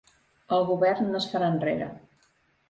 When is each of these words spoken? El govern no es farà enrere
El 0.55 0.63
govern 0.69 1.11
no 1.17 1.19
es 1.19 1.27
farà 1.35 1.51
enrere 1.57 1.91